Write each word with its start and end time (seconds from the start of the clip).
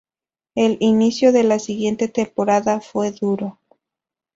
El 0.55 0.77
inicio 0.79 1.31
de 1.31 1.43
la 1.43 1.59
siguiente 1.59 2.07
temporada 2.07 2.79
fue 2.81 3.11
duro. 3.11 3.59